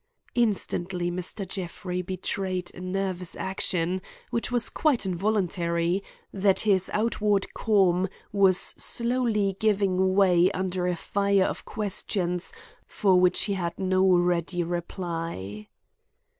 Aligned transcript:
Instantly 0.33 1.11
Mr. 1.11 1.47
Jeffrey 1.47 2.01
betrayed 2.01 2.71
by 2.73 2.79
a 2.79 2.81
nervous 2.81 3.35
action, 3.35 4.01
which 4.31 4.51
was 4.51 4.67
quite 4.71 5.05
involuntary, 5.05 6.03
that 6.33 6.61
his 6.61 6.89
outward 6.91 7.53
calm 7.53 8.07
was 8.31 8.57
slowly 8.79 9.55
giving 9.59 10.15
way 10.15 10.49
under 10.53 10.87
a 10.87 10.95
fire 10.95 11.45
of 11.45 11.65
questions 11.65 12.51
for 12.83 13.19
which 13.19 13.43
he 13.43 13.53
had 13.53 13.77
no 13.77 14.03
ready 14.09 14.63
reply. 14.63 15.67